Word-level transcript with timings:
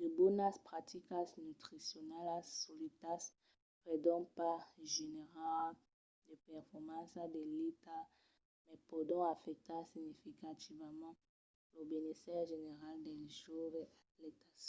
de 0.00 0.06
bonas 0.18 0.56
practicas 0.68 1.28
nutricionalas 1.46 2.46
soletas 2.62 3.22
pòdon 3.84 4.22
pas 4.36 4.60
generar 4.96 5.66
de 6.26 6.34
performanças 6.48 7.28
d'elita 7.32 7.98
mas 8.66 8.80
pòdon 8.90 9.22
afectar 9.34 9.82
significativament 9.92 11.16
lo 11.74 11.80
benésser 11.90 12.40
general 12.52 12.94
dels 13.06 13.30
joves 13.44 13.90
atlètas 14.06 14.64